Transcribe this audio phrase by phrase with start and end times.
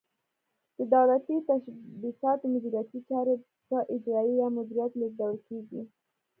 [0.77, 3.35] د دولتي تشبثاتو مدیریتي چارې
[3.69, 5.81] په اجارې یا مدیریت لیږدول کیږي.